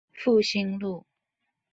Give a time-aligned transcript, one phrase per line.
[0.17, 1.05] 復興路